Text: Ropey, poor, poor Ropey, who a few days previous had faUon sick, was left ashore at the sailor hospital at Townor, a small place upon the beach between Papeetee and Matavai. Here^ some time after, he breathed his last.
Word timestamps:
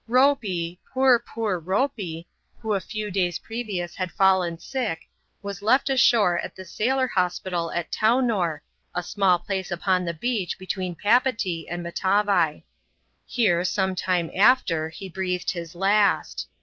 Ropey, 0.07 0.79
poor, 0.95 1.19
poor 1.19 1.59
Ropey, 1.59 2.25
who 2.57 2.73
a 2.73 2.79
few 2.79 3.11
days 3.11 3.37
previous 3.37 3.93
had 3.93 4.09
faUon 4.11 4.59
sick, 4.59 5.01
was 5.43 5.61
left 5.61 5.91
ashore 5.91 6.39
at 6.39 6.55
the 6.55 6.65
sailor 6.65 7.05
hospital 7.07 7.69
at 7.69 7.91
Townor, 7.91 8.63
a 8.95 9.03
small 9.03 9.37
place 9.37 9.69
upon 9.69 10.03
the 10.03 10.15
beach 10.15 10.57
between 10.57 10.95
Papeetee 10.95 11.69
and 11.69 11.83
Matavai. 11.83 12.63
Here^ 13.29 13.63
some 13.63 13.93
time 13.93 14.31
after, 14.35 14.89
he 14.89 15.07
breathed 15.07 15.51
his 15.51 15.75
last. 15.75 16.47